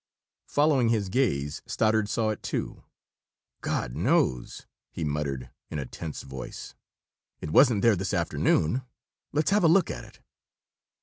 Following 0.47 0.89
his 0.89 1.09
gaze, 1.09 1.61
Stoddard 1.67 2.09
saw 2.09 2.29
it 2.29 2.41
too. 2.41 2.83
"God 3.61 3.95
knows!" 3.95 4.65
he 4.91 5.03
muttered, 5.03 5.51
in 5.69 5.77
a 5.77 5.85
tense 5.85 6.23
voice. 6.23 6.73
"It 7.39 7.51
wasn't 7.51 7.83
there 7.83 7.95
this 7.95 8.11
afternoon. 8.11 8.81
Let's 9.31 9.51
have 9.51 9.63
a 9.63 9.67
look 9.67 9.91
at 9.91 10.03
it." 10.05 10.19